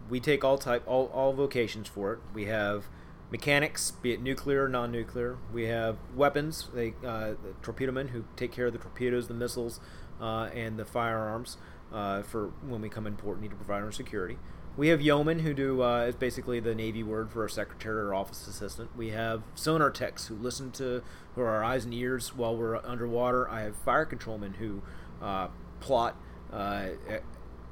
[0.09, 2.19] we take all type all, all vocations for it.
[2.33, 2.85] We have
[3.31, 5.37] mechanics, be it nuclear or non-nuclear.
[5.51, 9.33] We have weapons, they uh, the torpedo men who take care of the torpedoes, the
[9.33, 9.79] missiles,
[10.21, 11.57] uh, and the firearms
[11.91, 14.37] uh, for when we come in port and need to provide our security.
[14.75, 18.13] We have yeomen who do uh, is basically the Navy word for a secretary or
[18.13, 18.95] office assistant.
[18.97, 21.03] We have sonar techs who listen to
[21.35, 23.47] who are our eyes and ears while we're underwater.
[23.49, 24.81] I have fire controlmen who
[25.21, 26.15] uh, plot
[26.51, 26.89] uh,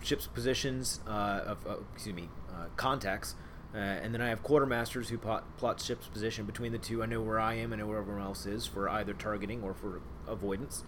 [0.02, 3.36] ship's positions uh, of uh, excuse me uh, contacts,
[3.74, 7.02] uh, and then I have quartermasters who plot, ship's position between the two.
[7.04, 9.74] I know where I am, and know where everyone else is for either targeting or
[9.74, 10.84] for avoidance.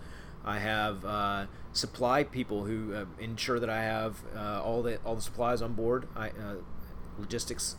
[0.45, 5.21] I have uh, supply people who uh, ensure that I have all the all the
[5.21, 6.07] supplies on board.
[6.15, 6.31] I,
[7.17, 7.75] logistics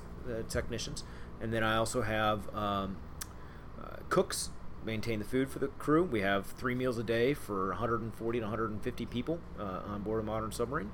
[0.49, 1.05] technicians,
[1.41, 2.97] and then I also have um,
[4.09, 4.51] cooks
[4.85, 6.05] maintain the food for the crew.
[6.05, 10.53] We have three meals a day for 140 to 150 people on board a modern
[10.53, 10.91] submarine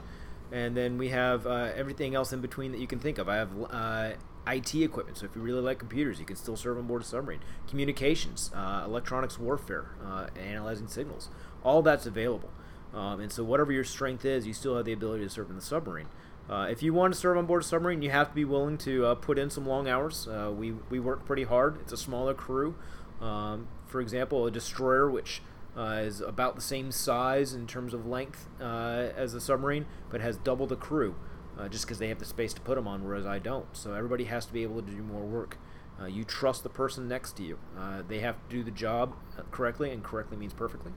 [0.52, 3.28] and then we have uh, everything else in between that you can think of.
[3.28, 4.10] I have uh,
[4.46, 7.04] IT equipment, so if you really like computers, you can still serve on board a
[7.04, 7.40] submarine.
[7.68, 11.28] Communications, uh, electronics warfare, uh, analyzing signals,
[11.62, 12.50] all that's available.
[12.92, 15.56] Um, and so, whatever your strength is, you still have the ability to serve in
[15.56, 16.08] the submarine.
[16.48, 18.76] Uh, if you want to serve on board a submarine, you have to be willing
[18.78, 20.26] to uh, put in some long hours.
[20.56, 21.80] we, we work pretty hard.
[21.82, 22.74] It's a smaller crew.
[23.20, 25.42] Um, for example, a destroyer, which
[25.80, 30.20] uh, is about the same size in terms of length uh, as the submarine, but
[30.20, 31.14] has double the crew,
[31.58, 33.74] uh, just because they have the space to put them on, whereas I don't.
[33.74, 35.56] So everybody has to be able to do more work.
[35.98, 37.58] Uh, you trust the person next to you.
[37.78, 40.92] Uh, they have to do the job uh, correctly, and correctly means perfectly.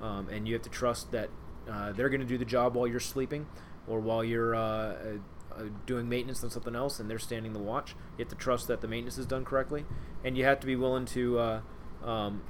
[0.00, 1.28] Um, and you have to trust that
[1.66, 3.46] they're going to do the job while you're sleeping,
[3.86, 5.20] or while you're
[5.86, 7.94] doing maintenance on something else, and they're standing the watch.
[8.16, 9.84] You have to trust that the maintenance is done correctly,
[10.24, 11.60] and you have to be willing to
[12.02, 12.42] um,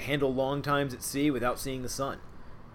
[0.00, 2.18] handle long times at sea without seeing the sun.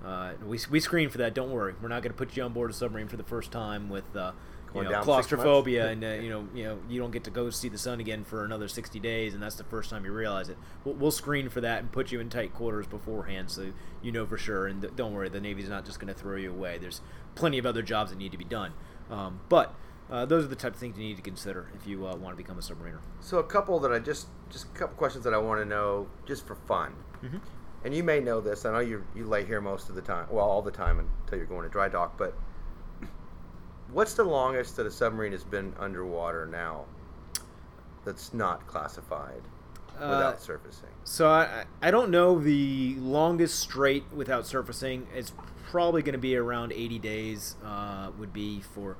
[0.04, 1.34] Uh, we, we screen for that.
[1.34, 1.74] Don't worry.
[1.82, 4.16] We're not going to put you on board a submarine for the first time with
[4.16, 4.34] uh,
[4.76, 7.70] you know, claustrophobia and uh, you know you know you don't get to go see
[7.70, 10.58] the sun again for another 60 days, and that's the first time you realize it.
[10.84, 14.26] We'll, we'll screen for that and put you in tight quarters beforehand, so you know
[14.26, 14.68] for sure.
[14.68, 16.78] And th- don't worry, the Navy's not just going to throw you away.
[16.78, 17.02] There's
[17.36, 18.74] plenty of other jobs that need to be done.
[19.10, 19.74] Um, but
[20.10, 22.34] uh, those are the type of things you need to consider if you uh, want
[22.34, 23.00] to become a submariner.
[23.22, 26.08] So a couple that I just just a couple questions that I want to know
[26.26, 26.94] just for fun.
[27.24, 27.38] Mm-hmm.
[27.84, 28.66] And you may know this.
[28.66, 30.28] I know you you lay here most of the time.
[30.30, 32.18] Well, all the time until you're going to dry dock.
[32.18, 32.36] But
[33.92, 36.86] what's the longest that a submarine has been underwater now?
[38.04, 39.42] That's not classified.
[39.94, 40.90] without surfacing.
[41.04, 45.08] So I I don't know the longest straight without surfacing.
[45.14, 45.34] It's
[45.70, 47.56] probably going to be around 80 days.
[47.64, 48.98] Uh, would be for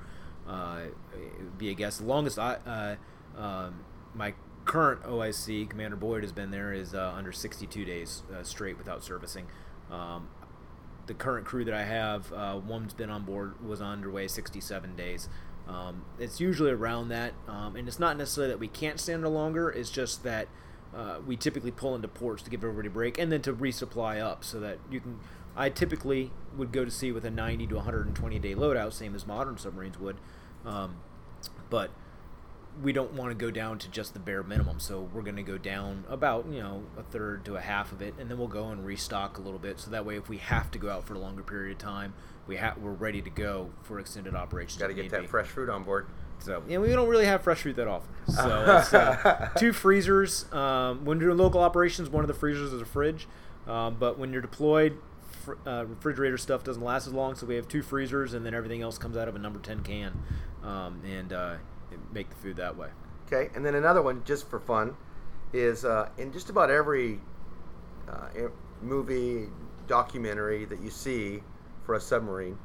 [0.48, 1.98] uh, it would be a guess.
[1.98, 2.96] The longest I
[3.36, 4.34] uh, um, my
[4.66, 9.02] current OIC Commander Boyd has been there is uh, under 62 days uh, straight without
[9.02, 9.46] servicing.
[9.90, 10.28] Um,
[11.06, 15.28] the current crew that I have, uh, one's been on board, was underway 67 days.
[15.68, 19.30] Um, it's usually around that, um, and it's not necessarily that we can't stand there
[19.30, 19.70] longer.
[19.70, 20.48] It's just that
[20.94, 24.20] uh, we typically pull into ports to give everybody a break, and then to resupply
[24.20, 25.20] up so that you can.
[25.58, 29.26] I typically would go to sea with a 90 to 120 day loadout, same as
[29.26, 30.16] modern submarines would,
[30.66, 30.96] um,
[31.70, 31.90] but
[32.82, 34.78] we don't want to go down to just the bare minimum.
[34.80, 38.02] So we're going to go down about you know a third to a half of
[38.02, 39.80] it, and then we'll go and restock a little bit.
[39.80, 42.14] So that way, if we have to go out for a longer period of time,
[42.46, 44.80] we ha- we're ready to go for extended operations.
[44.80, 45.26] Got to get that be.
[45.26, 46.06] fresh fruit on board.
[46.38, 48.10] So yeah, we don't really have fresh fruit that often.
[48.28, 50.50] So it's, uh, two freezers.
[50.52, 53.26] Um, when you're doing local operations, one of the freezers is a fridge.
[53.66, 54.98] Um, but when you're deployed,
[55.46, 57.34] fr- uh, refrigerator stuff doesn't last as long.
[57.34, 59.80] So we have two freezers, and then everything else comes out of a number ten
[59.82, 60.22] can,
[60.62, 61.54] um, and uh,
[62.12, 62.88] make the food that way.
[63.26, 64.96] Okay, and then another one, just for fun,
[65.52, 67.20] is uh, in just about every
[68.08, 68.28] uh,
[68.82, 69.48] movie,
[69.86, 71.42] documentary that you see
[71.84, 72.58] for a submarine,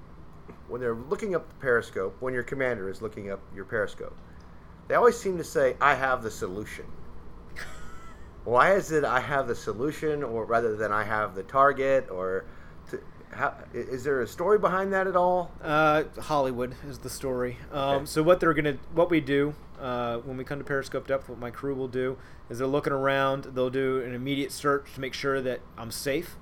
[0.67, 4.15] when they're looking up the periscope, when your commander is looking up your periscope,
[4.87, 6.85] they always seem to say, I have the solution.
[8.43, 12.45] Why is it I have the solution, or rather than I have the target, or
[13.31, 15.51] how, i- is there a story behind that at all?
[15.61, 17.57] Uh, Hollywood is the story.
[17.71, 18.05] Um, Okay.
[18.05, 21.39] So what they're gonna, what we do uh, when we come to Periscope Depth, what
[21.39, 22.17] my crew will do
[22.49, 23.45] is they're looking around.
[23.55, 26.35] They'll do an immediate search to make sure that I'm safe.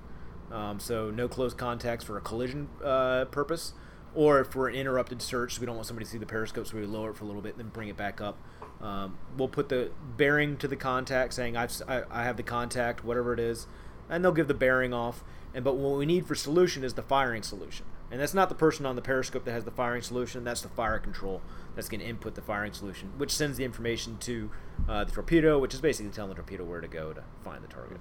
[0.50, 3.72] Um, so no close contacts for a collision uh, purpose,
[4.14, 5.60] or for an interrupted search.
[5.60, 7.40] We don't want somebody to see the periscope, so we lower it for a little
[7.42, 8.36] bit, and then bring it back up.
[8.82, 13.04] Um, we'll put the bearing to the contact, saying I've, si I have the contact,
[13.04, 13.68] whatever it is,
[14.08, 15.22] and they'll give the bearing off.
[15.54, 18.54] And but what we need for solution is the firing solution, and that's not the
[18.54, 20.44] person on the periscope that has the firing solution.
[20.44, 21.42] That's the fire control
[21.74, 24.50] that's going to input the firing solution, which sends the information to
[24.88, 27.68] uh, the torpedo, which is basically telling the torpedo where to go to find the
[27.68, 27.98] target.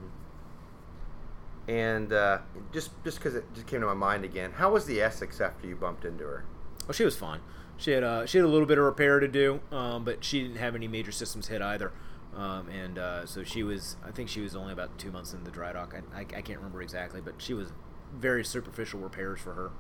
[1.67, 2.39] And uh,
[2.71, 5.67] just just because it just came to my mind again, how was the Essex after
[5.67, 6.45] you bumped into her?
[6.87, 7.41] Well, she was fine.
[7.77, 10.41] She had uh, she had a little bit of repair to do, um, but she
[10.41, 11.91] didn't have any major systems hit either.
[12.35, 15.43] Um, and uh, so she was, I think she was only about two months in
[15.43, 15.95] the dry dock.
[15.95, 17.71] I, I, I can't remember exactly, but she was
[18.13, 19.71] very superficial repairs for her.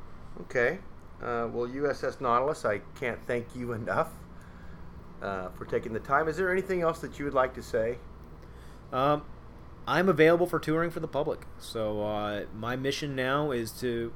[0.41, 0.79] Okay.
[1.21, 4.09] Uh, well, USS Nautilus, I can't thank you enough
[5.21, 6.27] uh, for taking the time.
[6.27, 7.97] Is there anything else that you would like to say?
[8.91, 9.23] Um,
[9.87, 11.41] I'm available for touring for the public.
[11.59, 14.13] So uh, my mission now is to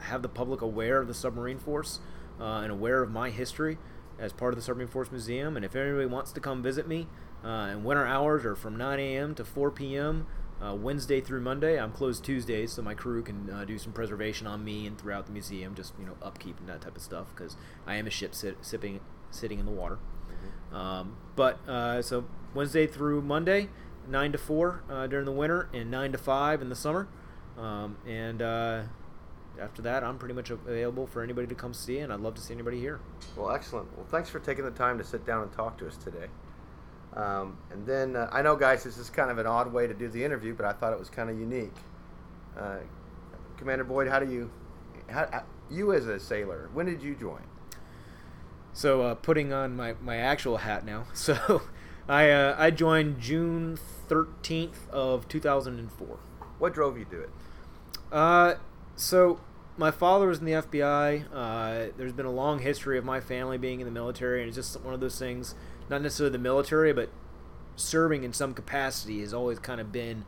[0.00, 2.00] have the public aware of the submarine force
[2.40, 3.78] uh, and aware of my history
[4.18, 5.56] as part of the Submarine Force Museum.
[5.56, 7.06] And if anybody wants to come visit me,
[7.44, 9.34] and winter hours are from 9 a.m.
[9.34, 10.26] to 4 p.m.
[10.60, 11.78] Uh, Wednesday through Monday.
[11.78, 15.26] I'm closed Tuesdays, so my crew can uh, do some preservation on me and throughout
[15.26, 18.10] the museum, just you know upkeep and that type of stuff, because I am a
[18.10, 19.98] ship sit, sipping, sitting in the water.
[20.72, 22.24] Um, but uh, so
[22.54, 23.68] Wednesday through Monday,
[24.08, 27.08] nine to four uh, during the winter, and nine to five in the summer.
[27.56, 28.82] Um, and uh,
[29.60, 32.40] after that, I'm pretty much available for anybody to come see, and I'd love to
[32.40, 33.00] see anybody here.
[33.36, 33.96] Well, excellent.
[33.96, 36.26] Well, thanks for taking the time to sit down and talk to us today.
[37.14, 39.94] Um, and then uh, I know, guys, this is kind of an odd way to
[39.94, 41.74] do the interview, but I thought it was kind of unique.
[42.58, 42.76] Uh,
[43.56, 44.50] Commander Boyd, how do you,
[45.08, 47.42] how, how- you as a sailor, when did you join?
[48.72, 51.04] So uh, putting on my, my actual hat now.
[51.14, 51.62] So
[52.08, 56.18] I uh, I joined June 13th of 2004.
[56.58, 57.30] What drove you to it?
[58.10, 58.54] Uh,
[58.96, 59.40] so
[59.76, 61.24] my father was in the FBI.
[61.30, 64.56] Uh, there's been a long history of my family being in the military, and it's
[64.56, 65.54] just one of those things.
[65.88, 67.10] Not necessarily the military, but
[67.76, 70.24] serving in some capacity has always kind of been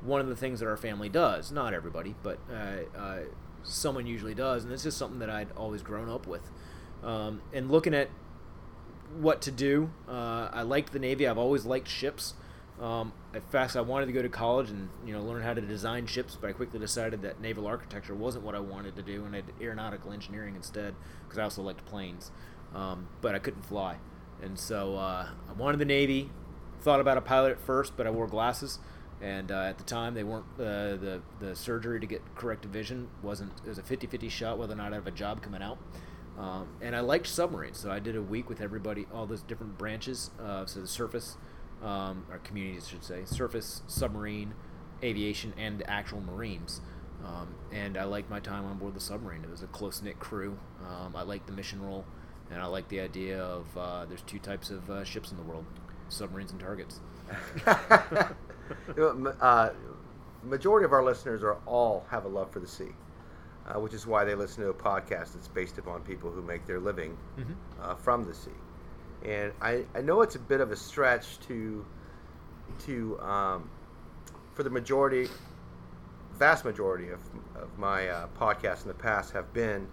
[0.00, 1.50] one of the things that our family does.
[1.52, 3.18] Not everybody, but uh, uh,
[3.62, 6.50] someone usually does, and it's just something that I'd always grown up with.
[7.02, 8.08] Um, and looking at
[9.18, 11.26] what to do, uh, I liked the Navy.
[11.26, 12.34] I've always liked ships.
[12.80, 15.60] Um, in fact, I wanted to go to college and you know learn how to
[15.60, 19.24] design ships, but I quickly decided that naval architecture wasn't what I wanted to do,
[19.24, 22.32] and I did aeronautical engineering instead because I also liked planes,
[22.74, 23.98] um, but I couldn't fly,
[24.42, 26.30] and so uh, I wanted the Navy.
[26.80, 28.78] Thought about a pilot at first, but I wore glasses,
[29.22, 33.08] and uh, at the time they weren't uh, the the surgery to get corrective vision
[33.22, 35.78] wasn't it was a 50-50 shot whether or not I have a job coming out.
[36.38, 39.78] Um, and I liked submarines, so I did a week with everybody, all those different
[39.78, 40.32] branches.
[40.66, 41.36] So the surface,
[41.80, 44.54] um, or communities, I should say, surface, submarine,
[45.02, 46.80] aviation, and actual Marines.
[47.24, 49.44] Um, and I liked my time on board the submarine.
[49.44, 50.58] It was a close knit crew.
[50.86, 52.04] Um, I liked the mission role,
[52.50, 55.42] and I like the idea of uh, there's two types of uh, ships in the
[55.42, 55.64] world:
[56.08, 57.00] submarines and targets.
[58.88, 59.72] You know, ma- uh,
[60.42, 62.92] majority of our listeners are all have a love for the sea,
[63.68, 66.66] uh, which is why they listen to a podcast that's based upon people who make
[66.66, 67.54] their living Mhm.
[67.82, 68.50] uh, from the sea.
[69.22, 71.84] And I, I know it's a bit of a stretch to
[72.86, 73.68] to um,
[74.54, 75.28] for the majority,
[76.38, 77.20] vast majority of,
[77.54, 79.86] of my uh, podcasts in the past have been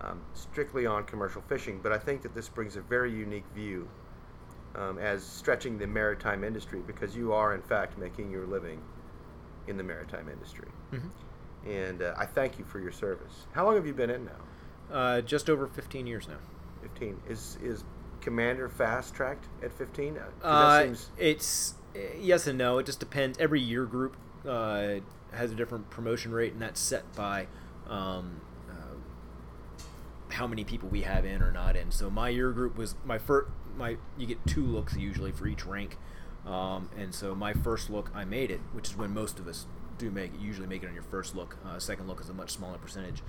[0.00, 3.88] um, strictly on commercial fishing, but I think that this brings a very unique view
[4.74, 8.80] um, as stretching the maritime industry because you are in fact making your living
[9.66, 10.68] in the maritime industry.
[10.92, 11.10] Mhm.
[11.66, 13.46] And uh, I thank you for your service.
[13.52, 14.94] How long have you been in now?
[14.94, 16.38] Uh, just over 15 years now.
[16.82, 17.20] 15.
[17.28, 17.84] Is is
[18.22, 20.16] commander fast tracked at 15?
[20.18, 22.78] Uh, Uh, seems it's uh, yes and no.
[22.78, 23.38] It just depends.
[23.38, 25.00] Every year group uh,
[25.32, 27.46] has a different promotion rate, and that's set by
[27.88, 28.40] um,
[30.30, 31.90] how many people we have in or not in.
[31.90, 33.50] So my year group was my first.
[33.76, 35.96] My you get two looks usually for each rank,
[36.46, 39.66] um, and so my first look I made it, which is when most of us
[39.98, 40.40] do make it.
[40.40, 41.56] Usually make it on your first look.
[41.64, 43.22] Uh, second look is a much smaller percentage.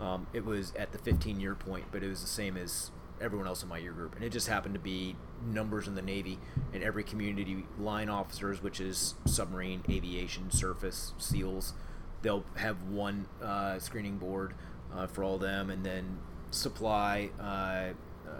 [0.00, 2.90] Um, it was at the 15 year point, but it was the same as
[3.20, 6.02] everyone else in my year group, and it just happened to be numbers in the
[6.02, 6.38] Navy
[6.72, 11.74] and every community line officers, which is submarine, aviation, surface, SEALs.
[12.22, 14.54] They'll have one uh, screening board
[14.92, 16.18] uh, for all them, and then
[16.54, 17.92] supply uh,
[18.28, 18.32] uh,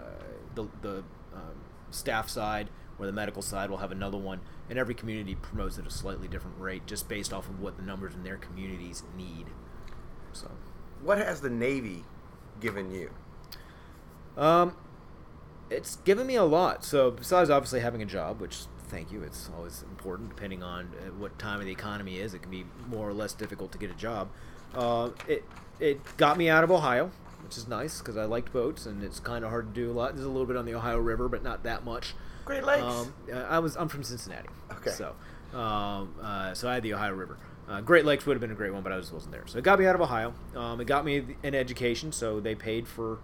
[0.55, 0.97] the the
[1.33, 1.55] um,
[1.91, 4.39] staff side or the medical side will have another one,
[4.69, 7.83] and every community promotes at a slightly different rate, just based off of what the
[7.83, 9.47] numbers in their communities need.
[10.31, 10.51] So.
[11.01, 12.03] what has the Navy
[12.59, 13.11] given you?
[14.37, 14.75] Um,
[15.69, 16.83] it's given me a lot.
[16.83, 21.11] So besides obviously having a job, which thank you, it's always important depending on uh,
[21.17, 22.33] what time of the economy is.
[22.33, 24.29] It can be more or less difficult to get a job.
[24.73, 25.43] Uh, it
[25.79, 27.11] it got me out of Ohio,
[27.45, 29.93] which is nice because I liked boats and it's kind of hard to do a
[29.93, 30.15] lot.
[30.15, 32.15] There's a little bit on the Ohio River, but not that much.
[32.43, 32.81] Great Lakes.
[32.81, 34.49] Um, I was I'm from Cincinnati.
[34.71, 34.89] Okay.
[34.89, 35.15] So,
[35.57, 37.37] um, uh, so I had the Ohio River.
[37.69, 39.43] Uh, Great Lakes would have been a great one, but I just wasn't there.
[39.45, 40.33] So it got me out of Ohio.
[40.55, 43.19] Um, it got me an education, so they paid for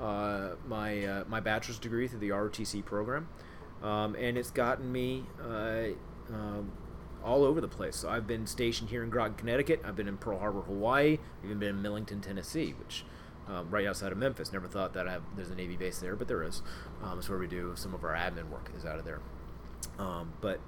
[0.00, 3.28] uh, my uh, my bachelor's degree through the ROTC program,
[3.82, 5.86] um, and it's gotten me uh,
[6.32, 6.70] um,
[7.24, 7.96] all over the place.
[7.96, 9.82] So I've been stationed here in Groton, Connecticut.
[9.84, 11.18] I've been in Pearl Harbor, Hawaii.
[11.38, 13.04] I've Even been in Millington, Tennessee, which
[13.48, 14.52] um, right outside of Memphis.
[14.52, 16.62] Never thought that have, there's a Navy base there, but there is.
[17.02, 19.20] Um, it's where we do some of our admin work is out of there.
[19.98, 20.60] Um, but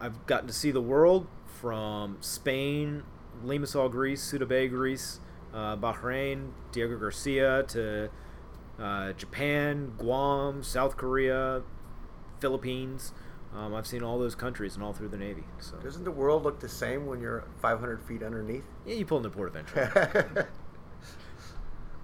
[0.00, 1.26] I've gotten to see the world
[1.60, 3.02] from Spain,
[3.44, 5.20] Limassol, Greece, Suda Bay, Greece,
[5.52, 8.10] uh, Bahrain, Diego Garcia to
[8.78, 11.62] uh, Japan, Guam, South Korea,
[12.40, 13.12] Philippines.
[13.54, 15.44] Um, I've seen all those countries and all through the Navy.
[15.60, 18.64] So Doesn't the world look the same when you're 500 feet underneath?
[18.84, 19.86] yeah, you pull in the port of entry.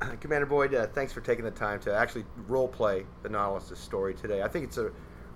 [0.21, 4.15] Commander Boyd, uh, thanks for taking the time to actually role play the Nautilus' story
[4.15, 4.43] today.
[4.43, 4.91] I think it's a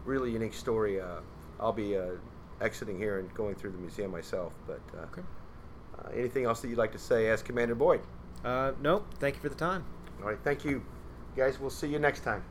[0.05, 1.01] really unique story.
[1.01, 1.21] Uh,
[1.61, 2.13] I'll be uh,
[2.61, 4.53] exiting here and going through the museum myself.
[4.67, 5.23] But uh, Okay.
[5.99, 8.01] uh, anything else that you'd like to say as Commander Boyd?
[8.45, 9.85] uh, no, thank you for the time.
[10.23, 10.83] All right, thank you,
[11.37, 11.59] guys.
[11.59, 12.43] We'll see you next time.